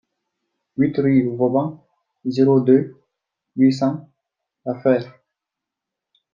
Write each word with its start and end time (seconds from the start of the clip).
huit 0.77 0.97
rue 0.97 1.27
Vauban, 1.37 1.85
zéro 2.25 2.59
deux, 2.59 2.95
huit 3.55 3.71
cents, 3.71 4.09
La 4.65 4.81
Fère 4.81 5.19